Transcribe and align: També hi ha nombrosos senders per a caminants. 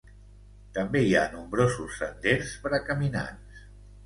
També 0.77 1.01
hi 1.07 1.13
ha 1.19 1.25
nombrosos 1.33 1.99
senders 2.01 2.55
per 2.65 2.73
a 2.79 2.81
caminants. 2.89 3.63